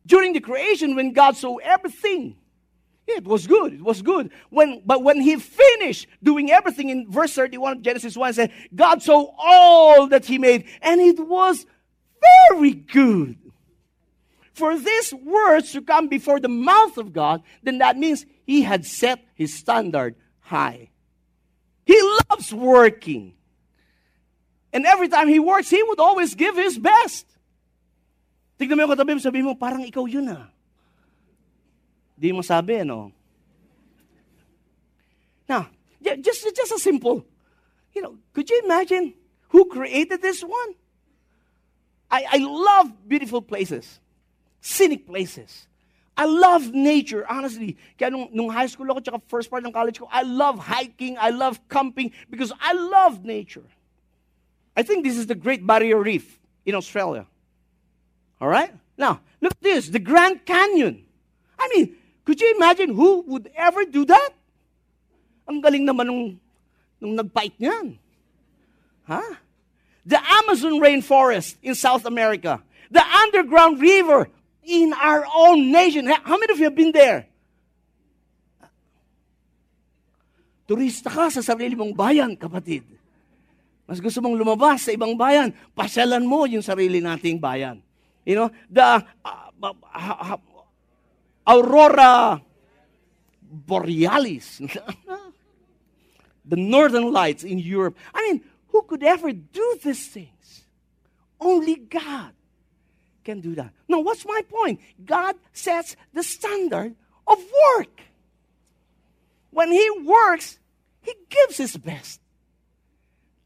[0.06, 2.36] During the creation, when God saw everything,
[3.06, 3.74] it was good.
[3.74, 4.30] It was good.
[4.50, 9.02] When, but when he finished doing everything in verse 31 of Genesis 1, said, God
[9.02, 11.66] saw all that he made, and it was
[12.50, 13.38] very good.
[14.52, 18.86] For these words to come before the mouth of God, then that means he had
[18.86, 20.90] set his standard high.
[21.84, 23.34] He loves working.
[24.72, 27.26] And every time he works, he would always give his best.
[28.58, 30.48] Tignan mo yung katabi mo, sabi mo, parang ikaw yun ah.
[32.18, 33.12] Di mo sabi, no?
[35.48, 35.68] Now,
[36.02, 37.24] just, just a simple,
[37.96, 39.14] You know, could you imagine
[39.48, 40.74] who created this one?
[42.10, 44.00] I, I love beautiful places,
[44.60, 45.66] scenic places.
[46.14, 47.78] I love nature, honestly.
[47.98, 51.16] Kaya nung, nung high school ako, tsaka first part ng college ko, I love hiking,
[51.18, 53.64] I love camping, because I love nature.
[54.76, 57.26] I think this is the Great Barrier Reef in Australia.
[58.40, 58.76] All right?
[58.98, 61.04] Now, look at this the Grand Canyon.
[61.58, 64.34] I mean, could you imagine who would ever do that?
[65.46, 66.24] Ang galing naman nung,
[66.98, 67.94] nung nag-fight niyan.
[69.06, 69.38] Huh?
[70.02, 72.58] The Amazon rainforest in South America.
[72.90, 74.26] The underground river
[74.66, 76.10] in our own nation.
[76.10, 77.30] How many of you have been there?
[80.66, 82.82] Turista ka sa sarili mong bayan, kapatid.
[83.86, 87.78] Mas gusto mong lumabas sa ibang bayan, pasyalan mo yung sarili nating bayan.
[88.26, 88.98] You know, the uh,
[89.62, 90.42] uh, uh,
[91.46, 92.42] aurora
[93.42, 94.60] borealis,
[96.44, 97.96] the northern lights in Europe.
[98.14, 100.62] I mean, who could ever do these things?
[101.40, 102.32] Only God
[103.24, 103.72] can do that.
[103.88, 104.80] Now, what's my point?
[105.04, 106.94] God sets the standard
[107.26, 107.38] of
[107.76, 108.00] work.
[109.50, 110.58] When He works,
[111.02, 112.20] He gives His best.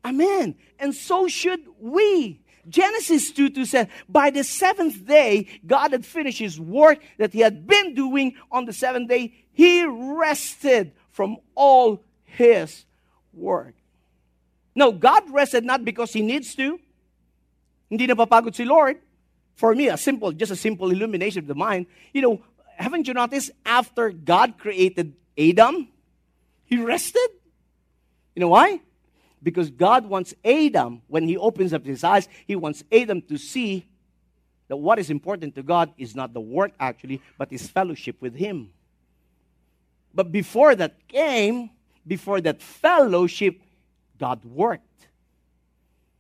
[0.05, 0.55] Amen.
[0.79, 2.41] And so should we.
[2.69, 7.41] Genesis 2 2 says, By the seventh day, God had finished his work that he
[7.41, 9.35] had been doing on the seventh day.
[9.53, 12.85] He rested from all his
[13.33, 13.75] work.
[14.75, 16.79] No, God rested not because he needs to.
[17.89, 18.99] Hindi napapagod si Lord.
[19.57, 21.87] For me, a simple, just a simple illumination of the mind.
[22.15, 22.43] You know,
[22.77, 25.89] haven't you noticed after God created Adam,
[26.65, 27.29] he rested?
[28.35, 28.81] You know why?
[29.43, 33.87] Because God wants Adam, when he opens up his eyes, he wants Adam to see
[34.69, 38.35] that what is important to God is not the work actually, but his fellowship with
[38.35, 38.71] him.
[40.15, 41.71] But before that came,
[42.07, 43.61] before that fellowship,
[44.19, 44.85] God worked.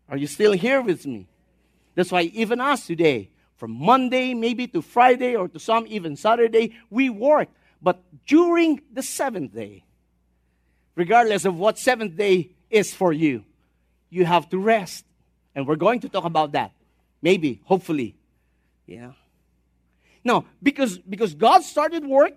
[0.09, 1.28] Are you still here with me?
[1.94, 6.74] That's why even us today, from Monday maybe to Friday or to some even Saturday,
[6.88, 7.48] we work.
[7.83, 9.85] But during the seventh day,
[10.96, 13.44] regardless of what seventh day is for you.
[14.09, 15.04] You have to rest.
[15.54, 16.72] And we're going to talk about that.
[17.22, 18.16] Maybe, hopefully.
[18.87, 19.12] Yeah.
[20.24, 22.33] No, because, because God started work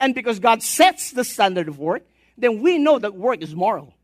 [0.00, 2.02] and because God sets the standard of work,
[2.36, 3.94] then we know that work is moral.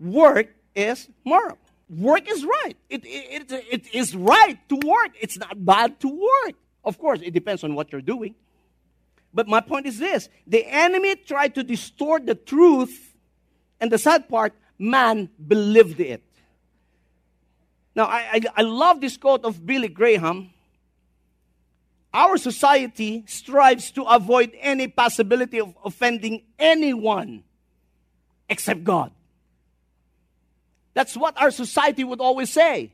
[0.00, 1.58] Work is moral.
[1.88, 2.74] Work is right.
[2.88, 5.10] It, it, it, it is right to work.
[5.20, 6.54] It's not bad to work.
[6.84, 8.34] Of course, it depends on what you're doing.
[9.34, 13.14] But my point is this the enemy tried to distort the truth,
[13.80, 16.22] and the sad part, man believed it.
[17.94, 20.50] Now, I, I, I love this quote of Billy Graham.
[22.14, 27.44] Our society strives to avoid any possibility of offending anyone
[28.48, 29.12] except God.
[30.94, 32.92] That's what our society would always say.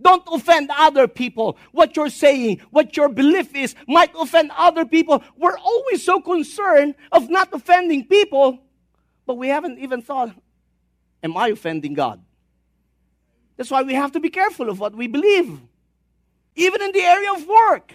[0.00, 1.58] Don't offend other people.
[1.72, 5.22] What you're saying, what your belief is, might offend other people.
[5.36, 8.58] We're always so concerned of not offending people,
[9.26, 10.34] but we haven't even thought
[11.22, 12.22] Am I offending God?
[13.56, 15.60] That's why we have to be careful of what we believe,
[16.56, 17.92] even in the area of work.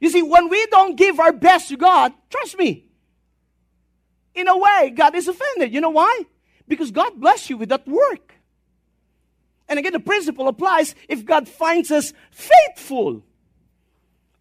[0.00, 2.84] You see, when we don't give our best to God, trust me,
[4.34, 5.72] in a way, God is offended.
[5.72, 6.26] You know why?
[6.68, 8.34] Because God bless you with that work.
[9.68, 13.24] And again, the principle applies if God finds us faithful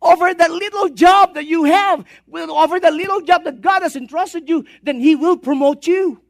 [0.01, 4.49] over that little job that you have, over the little job that God has entrusted
[4.49, 6.21] you, then He will promote you.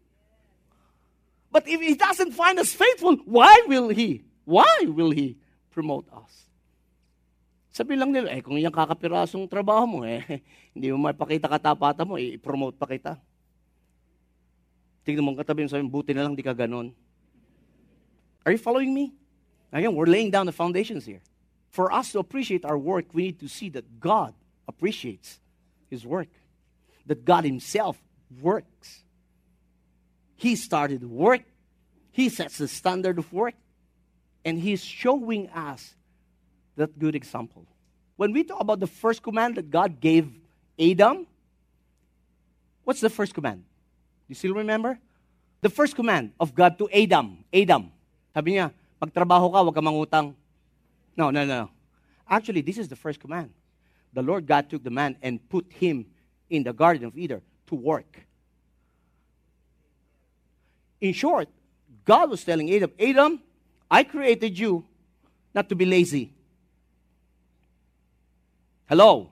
[1.53, 4.25] But if He doesn't find us faithful, why will He?
[4.41, 5.37] Why will He
[5.69, 6.49] promote us?
[7.69, 10.21] Sabi lang nila, eh, kung yung kakapirasong trabaho mo, eh,
[10.73, 13.21] hindi mo mapakita katapatan mo, eh, i-promote pa kita.
[15.05, 16.89] Tingnan mo ang katabi mo sabi, buti na lang di ka ganon.
[18.45, 19.13] Are you following me?
[19.73, 21.21] Again, we're laying down the foundations here.
[21.69, 24.33] For us to appreciate our work, we need to see that God
[24.67, 25.41] appreciates
[25.89, 26.29] His work,
[27.05, 27.97] that God Himself
[28.41, 29.02] works.
[30.43, 31.47] He started work,
[32.11, 33.55] He sets the standard of work,
[34.43, 35.95] and He's showing us
[36.75, 37.63] that good example.
[38.17, 40.27] When we talk about the first command that God gave
[40.77, 41.25] Adam,
[42.83, 43.63] what's the first command?
[44.27, 44.99] You still remember?
[45.61, 47.87] The first command of God to Adam, Adam,
[48.35, 50.35] sabi niya, magtrabaho ka, huwag ka mangutang.
[51.15, 51.69] No, no, no.
[52.27, 53.49] Actually, this is the first command.
[54.11, 56.03] The Lord God took the man and put him
[56.49, 58.27] in the Garden of Eden to work.
[61.03, 61.49] In short,
[62.05, 63.41] God was telling Adam, Adam,
[63.91, 64.85] I created you
[65.53, 66.33] not to be lazy.
[68.87, 69.29] Hello.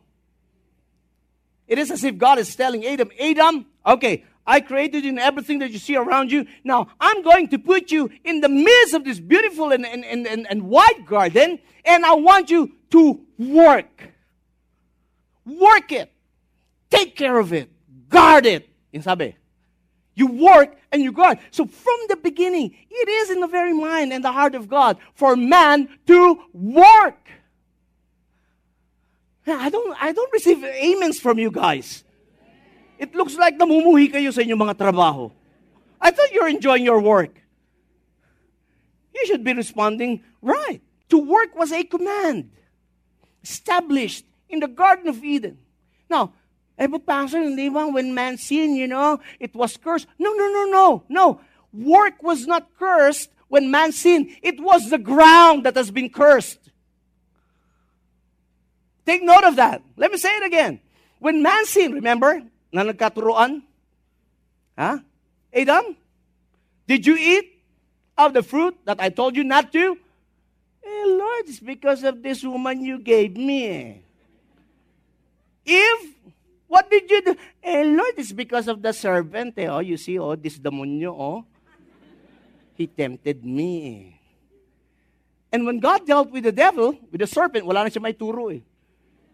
[1.70, 5.60] It is as if God is telling Adam, Adam, okay, I created you in everything
[5.60, 6.46] that you see around you.
[6.66, 10.28] Now, I'm going to put you in the midst of this beautiful and, and, and,
[10.28, 14.10] and, and garden, and I want you to work.
[15.46, 16.12] Work it.
[16.90, 17.72] Take care of it.
[18.10, 18.68] Guard it.
[18.92, 19.38] Yung sabi,
[20.16, 21.40] you work and you guard.
[21.52, 24.98] So from the beginning, it is in the very mind and the heart of God
[25.14, 27.18] for man to work.
[29.48, 32.04] I don't, I don't receive amens from you guys.
[33.00, 35.32] It looks like namumuhi kayo sa inyong mga trabaho.
[36.00, 37.42] I thought you're enjoying your work.
[39.14, 40.82] You should be responding right.
[41.10, 42.52] To work was a command
[43.44, 45.58] established in the Garden of Eden.
[46.10, 46.34] Now,
[46.84, 50.08] eh, but Pastor, hindi ba when man sinned, you know, it was cursed?
[50.18, 51.26] No, no, no, no, no.
[51.74, 54.36] Work was not cursed when man sinned.
[54.42, 56.72] It was the ground that has been cursed.
[59.06, 59.82] Take note of that.
[59.98, 60.80] Let me say it again.
[61.20, 62.42] When man sinned, remember,
[62.72, 63.62] na nagkaturuan?
[64.78, 65.00] Huh?
[65.54, 65.96] Adam,
[66.88, 67.62] did you eat
[68.18, 69.98] of the fruit that I told you not to?
[70.84, 74.02] Eh, Lord, it's because of this woman you gave me.
[75.66, 76.00] If,
[76.72, 77.36] what did you do?
[77.60, 79.60] Eh, Lord, it's because of the servant.
[79.60, 79.68] Eh.
[79.68, 81.46] Oh, you see, oh, this demonyo, oh.
[82.80, 84.16] He tempted me.
[85.52, 88.56] And when God dealt with the devil, with the serpent, wala na siya may turo
[88.56, 88.64] eh.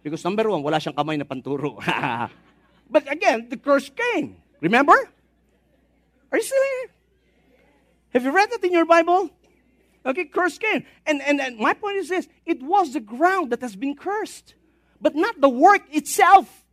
[0.02, 1.78] Because number one, wala siyang kamay na panturo.
[2.89, 4.41] but again, the curse came.
[4.60, 4.97] Remember?
[6.32, 6.89] Are you still here?
[8.17, 9.30] Have you read that in your Bible?
[10.04, 10.86] Okay, curse came.
[11.06, 14.56] And, and, and my point is this it was the ground that has been cursed,
[15.00, 16.65] but not the work itself.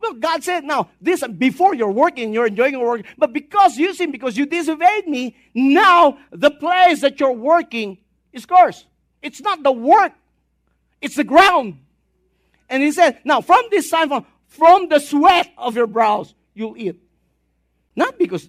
[0.00, 3.92] Well, God said, now, this before you're working, you're enjoying your work, but because you
[3.92, 7.98] sin, because you disobeyed me, now the place that you're working
[8.32, 8.86] is cursed.
[9.20, 10.12] It's not the work,
[11.02, 11.78] it's the ground.
[12.68, 16.76] And he said, now from this time on, from the sweat of your brows, you'll
[16.78, 16.96] eat.
[17.94, 18.48] Not because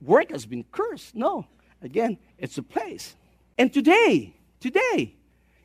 [0.00, 1.14] work has been cursed.
[1.14, 1.46] No.
[1.82, 3.16] Again, it's a place.
[3.58, 5.16] And today, today,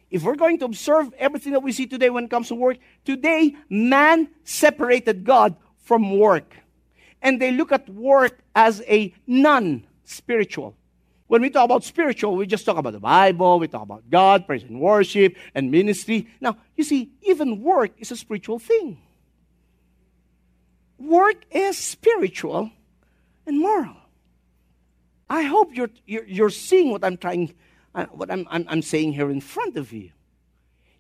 [0.10, 2.78] if we're going to observe everything that we see today when it comes to work,
[3.04, 6.56] today man separated God from work.
[7.22, 10.76] And they look at work as a non spiritual.
[11.28, 14.48] When we talk about spiritual, we just talk about the Bible, we talk about God,
[14.48, 16.28] praise and worship, and ministry.
[16.40, 19.02] Now, you see, even work is a spiritual thing.
[20.98, 22.72] Work is spiritual
[23.46, 23.98] and moral.
[25.30, 27.54] I hope you're, you're, you're seeing what I'm trying,
[28.06, 30.12] what I'm, I'm, I'm saying here in front of you.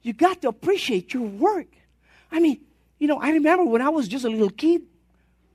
[0.01, 1.67] You got to appreciate your work.
[2.31, 2.59] I mean,
[2.99, 4.81] you know, I remember when I was just a little kid,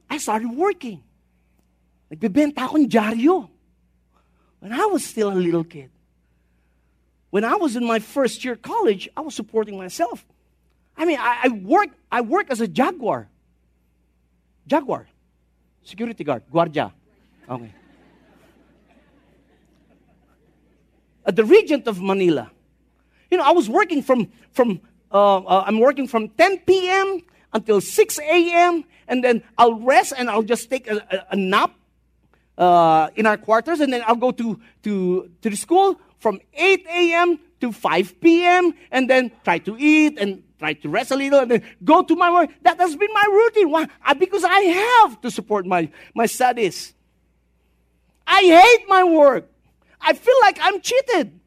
[0.09, 1.03] I started working.
[2.11, 3.49] Nagbebenta akong dyaryo.
[4.61, 5.91] When I was still a little kid.
[7.31, 10.25] When I was in my first year college, I was supporting myself.
[10.97, 13.29] I mean, I, I work I work as a jaguar.
[14.67, 15.09] Jaguar.
[15.83, 16.43] Security guard.
[16.53, 16.93] Guardia.
[17.49, 17.73] Okay.
[21.25, 22.51] At the Regent of Manila.
[23.31, 24.81] You know, I was working from, from
[25.11, 27.21] uh, uh, I'm working from 10 p.m.
[27.53, 28.85] until 6 a.m.
[29.09, 31.73] And then I'll rest and I'll just take a, a, a nap
[32.59, 33.81] uh, in our quarters.
[33.81, 37.39] And then I'll go to, to, to the school from 8 a.m.
[37.61, 38.75] to 5 p.m.
[38.91, 42.17] And then try to eat and try to rest a little and then go to
[42.17, 42.51] my work.
[42.63, 43.71] That has been my routine.
[43.71, 43.87] Why?
[44.19, 46.95] Because I have to support my, my studies.
[48.27, 49.52] I hate my work.
[50.03, 51.39] I feel like I'm cheated.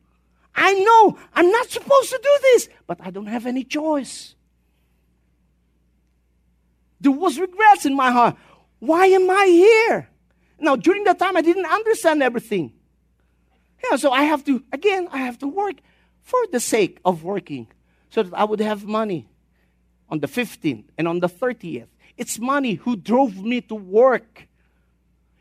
[0.56, 4.36] I know I'm not supposed to do this, but I don't have any choice.
[7.02, 8.38] There was regrets in my heart.
[8.80, 10.10] Why am I here?
[10.60, 12.74] Now, during that time, I didn't understand everything.
[13.84, 15.76] Yeah, so I have to, again, I have to work
[16.22, 17.68] for the sake of working
[18.10, 19.28] so that I would have money
[20.10, 21.88] on the 15th and on the 30th.
[22.18, 24.48] It's money who drove me to work.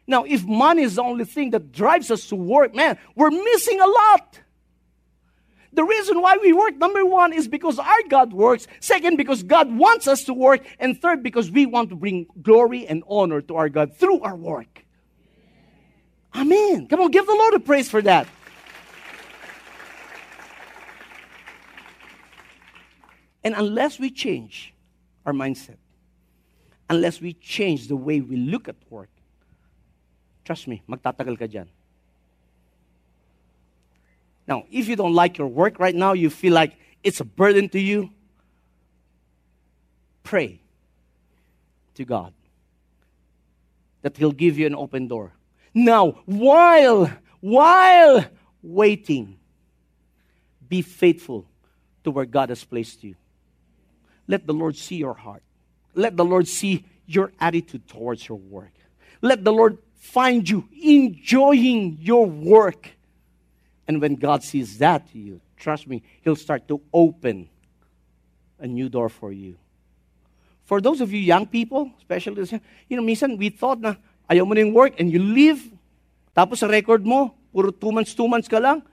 [0.07, 3.81] Now, if money is the only thing that drives us to work, man, we're missing
[3.81, 4.41] a lot.
[5.73, 8.67] The reason why we work, number one, is because our God works.
[8.81, 10.65] Second, because God wants us to work.
[10.79, 14.37] And third, because we want to bring glory and honor to our God through our
[14.37, 14.85] work.
[16.35, 16.87] Amen.
[16.87, 18.29] Come on, give the Lord a praise for that.
[23.43, 24.75] And unless we change
[25.27, 25.77] our mindset,
[26.89, 29.11] unless we change the way we look at work,
[30.45, 31.67] trust me, magtatagal ka dyan.
[34.47, 37.69] Now, if you don't like your work right now, you feel like it's a burden
[37.71, 38.11] to you,
[40.23, 40.61] pray
[41.95, 42.33] to God
[44.03, 45.33] that He'll give you an open door.
[45.73, 48.25] Now, while, while
[48.63, 49.39] waiting,
[50.69, 51.47] be faithful
[52.05, 53.17] to where God has placed you.
[54.29, 55.43] Let the Lord see your heart.
[55.95, 58.73] Let the Lord see your attitude towards your work.
[59.21, 62.93] Let the Lord find you enjoying your work.
[63.89, 67.49] And when God sees that to you, trust me, He'll start to open
[68.61, 69.57] a new door for you.
[70.65, 72.45] For those of you young people, especially,
[72.89, 73.97] you know, minsan we thought na
[74.29, 75.73] ayaw mo work and you leave.
[76.37, 78.85] Tapos sa record mo, puro two months, two months ka lang.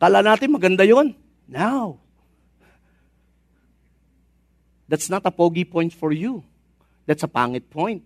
[0.00, 1.16] Kala natin maganda yon.
[1.48, 2.00] Now,
[4.88, 6.44] that's not a pogi point for you.
[7.04, 8.04] That's a pangit point.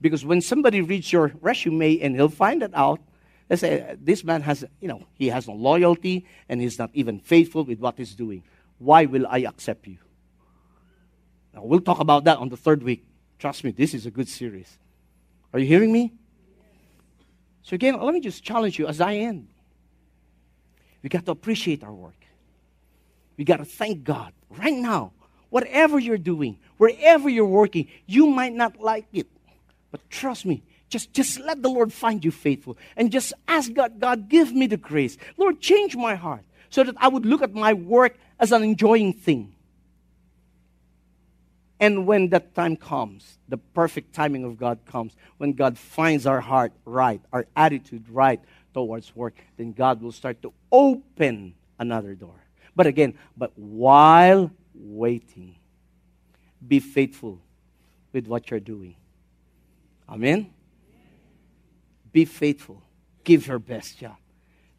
[0.00, 3.00] Because when somebody reads your resume and he'll find it out,
[3.48, 7.18] they say, this man has, you know, he has no loyalty and he's not even
[7.18, 8.44] faithful with what he's doing.
[8.78, 9.98] Why will I accept you?
[11.52, 13.04] Now, we'll talk about that on the third week.
[13.38, 14.78] Trust me, this is a good series.
[15.52, 16.12] Are you hearing me?
[17.62, 19.48] So, again, let me just challenge you as I end.
[21.02, 22.14] We got to appreciate our work.
[23.36, 25.12] We got to thank God right now.
[25.48, 29.26] Whatever you're doing, wherever you're working, you might not like it.
[29.90, 32.76] But trust me, just, just let the Lord find you faithful.
[32.96, 35.16] And just ask God, God, give me the grace.
[35.36, 39.12] Lord, change my heart so that I would look at my work as an enjoying
[39.12, 39.54] thing.
[41.78, 46.40] And when that time comes, the perfect timing of God comes, when God finds our
[46.40, 48.40] heart right, our attitude right
[48.74, 52.44] towards work, then God will start to open another door.
[52.76, 55.56] But again, but while waiting,
[56.66, 57.40] be faithful
[58.12, 58.96] with what you're doing.
[60.10, 60.52] Amen?
[62.12, 62.82] Be faithful.
[63.22, 64.16] Give your best job.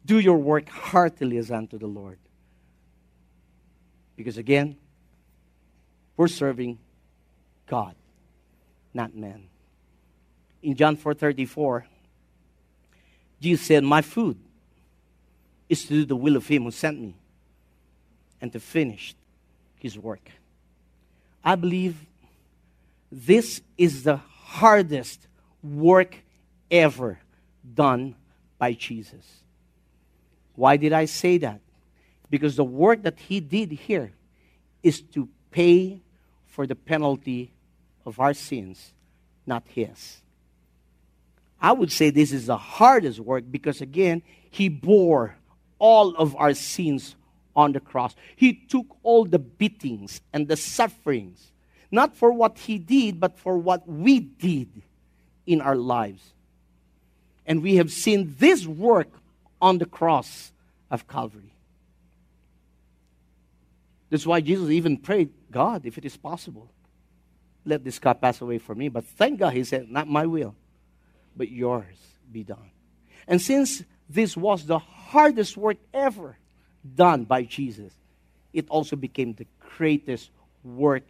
[0.04, 2.18] Do your work heartily as unto the Lord.
[4.16, 4.76] Because again,
[6.16, 6.78] we're serving
[7.66, 7.94] God,
[8.92, 9.48] not man.
[10.60, 11.86] In John 4:34,
[13.40, 14.38] Jesus said, "My food
[15.68, 17.16] is to do the will of him who sent me
[18.40, 19.14] and to finish
[19.80, 20.30] his work."
[21.42, 22.06] I believe
[23.10, 24.18] this is the
[24.52, 25.26] hardest
[25.62, 26.16] work
[26.70, 27.18] ever
[27.74, 28.14] done
[28.58, 29.24] by Jesus.
[30.54, 31.60] Why did I say that?
[32.28, 34.12] Because the work that he did here
[34.82, 36.02] is to pay
[36.46, 37.52] for the penalty
[38.04, 38.92] of our sins,
[39.46, 40.20] not his.
[41.60, 45.36] I would say this is the hardest work because, again, he bore
[45.78, 47.16] all of our sins
[47.56, 48.14] on the cross.
[48.36, 51.51] He took all the beatings and the sufferings,
[51.92, 54.82] not for what he did, but for what we did
[55.46, 56.32] in our lives.
[57.46, 59.08] And we have seen this work
[59.60, 60.52] on the cross
[60.90, 61.52] of Calvary.
[64.10, 66.70] That's why Jesus even prayed, God, if it is possible,
[67.64, 68.88] let this cup pass away from me.
[68.88, 70.54] But thank God, he said, Not my will,
[71.36, 71.96] but yours
[72.30, 72.70] be done.
[73.28, 76.36] And since this was the hardest work ever
[76.94, 77.92] done by Jesus,
[78.52, 80.30] it also became the greatest
[80.64, 81.04] work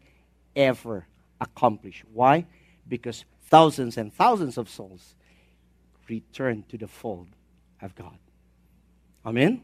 [0.54, 1.06] ever
[1.40, 2.04] accomplish.
[2.12, 2.46] Why?
[2.88, 5.14] Because thousands and thousands of souls
[6.08, 7.28] return to the fold
[7.80, 8.18] of God.
[9.24, 9.62] Amen?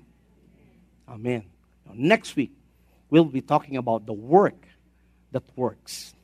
[1.08, 1.44] Amen.
[1.86, 2.52] Now, next week,
[3.10, 4.66] we'll be talking about the work
[5.32, 6.14] that works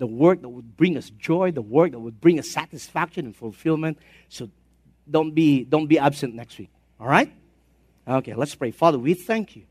[0.00, 3.36] the work that would bring us joy, the work that would bring us satisfaction and
[3.36, 3.98] fulfillment.
[4.30, 4.48] So
[5.08, 6.70] don't be, don't be absent next week.
[6.98, 7.30] All right?
[8.08, 8.70] Okay, let's pray.
[8.70, 9.64] Father, we thank you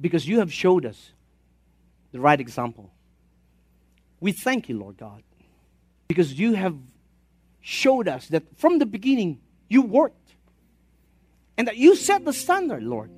[0.00, 1.10] because you have showed us
[2.12, 2.92] the right example.
[4.20, 5.22] We thank you, Lord God,
[6.08, 6.76] because you have
[7.60, 10.34] showed us that from the beginning you worked
[11.56, 13.10] and that you set the standard, Lord.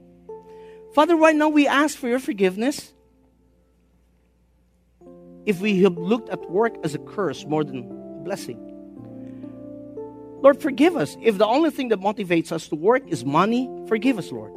[0.95, 2.93] Father, right now we ask for your forgiveness
[5.45, 8.69] if we have looked at work as a curse more than a blessing.
[10.41, 11.17] Lord, forgive us.
[11.23, 14.53] If the only thing that motivates us to work is money, forgive us, Lord.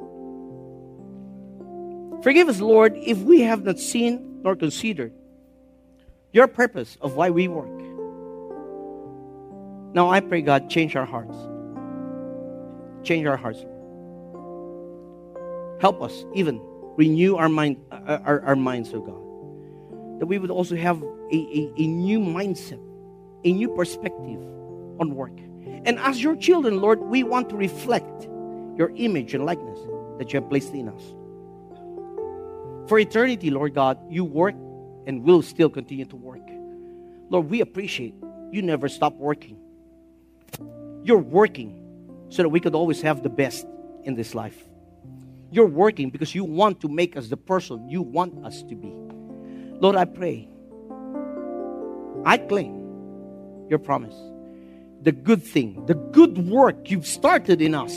[2.24, 5.14] Forgive us, Lord, if we have not seen nor considered
[6.36, 7.72] your purpose of why we work.
[9.96, 11.36] Now I pray, God, change our hearts.
[13.08, 13.66] Change our hearts.
[15.82, 16.62] Help us even
[16.98, 19.26] renew our mind, uh, our, our minds, oh God
[20.20, 22.80] that we would also have a, a, a new mindset,
[23.44, 24.40] a new perspective
[25.00, 25.38] on work.
[25.86, 28.24] And as your children, Lord, we want to reflect
[28.78, 29.80] your image and likeness
[30.18, 31.02] that you have placed in us.
[32.88, 34.56] For eternity, Lord God, you work
[35.06, 36.48] and will still continue to work.
[37.30, 38.16] Lord, we appreciate
[38.52, 39.58] you never stop working.
[41.04, 41.82] You're working
[42.30, 43.66] so that we could always have the best
[44.04, 44.58] in this life.
[45.52, 48.92] You're working because you want to make us the person you want us to be.
[49.80, 50.48] Lord, I pray.
[52.26, 54.16] I claim your promise.
[55.02, 57.94] The good thing, the good work you've started in us,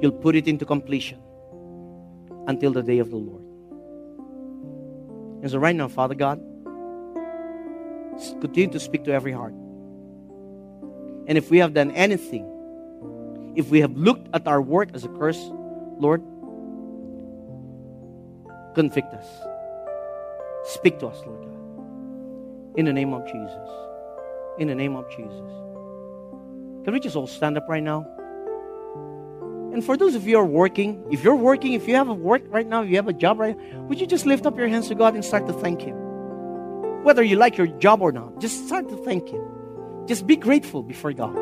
[0.00, 1.20] you'll put it into completion
[2.46, 3.45] until the day of the Lord.
[5.46, 6.40] And so, right now, Father God,
[8.40, 9.52] continue to speak to every heart.
[11.28, 15.08] And if we have done anything, if we have looked at our work as a
[15.08, 15.38] curse,
[16.00, 16.20] Lord,
[18.74, 19.26] convict us.
[20.64, 22.76] Speak to us, Lord God.
[22.76, 23.70] In the name of Jesus.
[24.58, 25.52] In the name of Jesus.
[26.82, 28.04] Can we just all stand up right now?
[29.76, 32.14] And for those of you who are working, if you're working, if you have a
[32.14, 34.56] work right now, if you have a job right now, would you just lift up
[34.56, 35.94] your hands to God and start to thank Him?
[37.04, 39.44] Whether you like your job or not, just start to thank Him.
[40.06, 41.34] Just be grateful before God.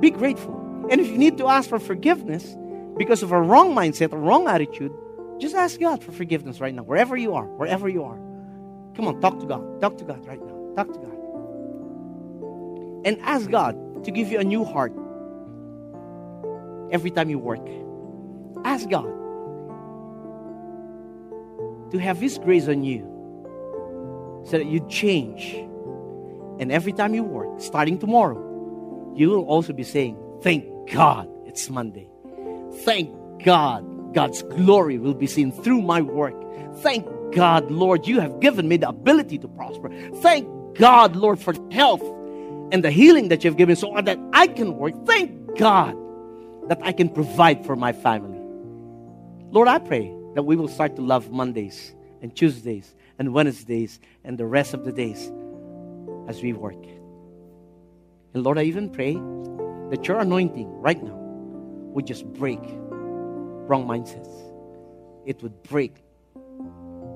[0.00, 0.56] Be grateful.
[0.90, 2.56] And if you need to ask for forgiveness
[2.98, 4.90] because of a wrong mindset, a wrong attitude,
[5.38, 8.18] just ask God for forgiveness right now, wherever you are, wherever you are.
[8.96, 9.80] Come on, talk to God.
[9.80, 10.72] Talk to God right now.
[10.74, 11.12] Talk to God.
[13.06, 14.92] And ask God to give you a new heart
[16.90, 17.66] every time you work.
[18.64, 19.12] Ask God
[21.90, 23.00] to have His grace on you
[24.44, 25.54] so that you change.
[26.58, 31.68] And every time you work, starting tomorrow, you will also be saying, Thank God it's
[31.70, 32.08] Monday.
[32.84, 33.10] Thank
[33.44, 36.34] God God's glory will be seen through my work.
[36.76, 39.90] Thank God, Lord, you have given me the ability to prosper.
[40.16, 42.02] Thank God, Lord, for health
[42.72, 44.94] and the healing that you've given so that I can work.
[45.06, 45.96] Thank God
[46.68, 48.38] that I can provide for my family.
[49.50, 54.36] Lord, I pray that we will start to love Mondays and Tuesdays and Wednesdays and
[54.36, 55.30] the rest of the days
[56.28, 56.82] as we work.
[58.34, 59.14] And Lord, I even pray
[59.90, 61.16] that your anointing right now
[61.94, 64.28] would just break wrong mindsets.
[65.24, 66.02] It would break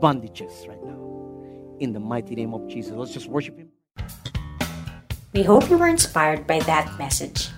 [0.00, 0.98] bondages right now.
[1.80, 2.92] In the mighty name of Jesus.
[2.92, 3.68] Let's just worship Him.
[5.32, 7.50] We hope you were inspired by that message.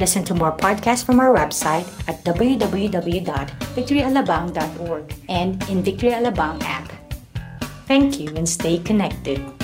[0.00, 6.90] Listen to more podcasts from our website at www.victoryalabang.org and in Victory Alabang app.
[7.86, 9.59] Thank you and stay connected.